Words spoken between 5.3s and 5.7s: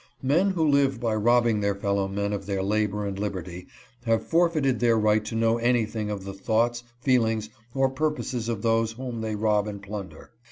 know